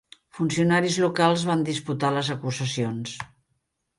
[0.35, 3.15] Funcionaris locals van disputar les acusacions.